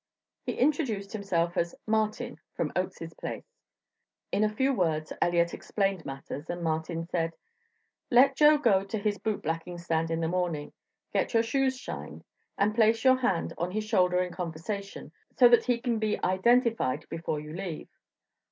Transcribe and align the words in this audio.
He 0.47 0.53
introduced 0.53 1.13
himself 1.13 1.55
as 1.55 1.75
"Martin 1.85 2.39
from 2.55 2.71
Oakes's 2.75 3.13
place." 3.13 3.45
In 4.31 4.43
a 4.43 4.49
few 4.49 4.73
words 4.73 5.13
Elliott 5.21 5.53
explained 5.53 6.07
matters, 6.07 6.49
and 6.49 6.63
Martin 6.63 7.05
said: 7.05 7.35
"Let 8.09 8.35
Joe 8.35 8.57
go 8.57 8.83
to 8.83 8.97
his 8.97 9.19
boot 9.19 9.43
blacking 9.43 9.77
stand 9.77 10.09
in 10.09 10.19
the 10.21 10.27
morning. 10.27 10.73
Get 11.13 11.35
your 11.35 11.43
shoes 11.43 11.77
shined, 11.77 12.23
and 12.57 12.73
place 12.73 13.03
your 13.03 13.17
hand 13.17 13.53
on 13.59 13.69
his 13.69 13.83
shoulder 13.83 14.23
in 14.23 14.33
conversation, 14.33 15.11
so 15.37 15.47
that 15.49 15.65
he 15.65 15.79
can 15.79 15.99
be 15.99 16.17
identified 16.23 17.07
before 17.09 17.39
you 17.39 17.53
leave. 17.53 17.87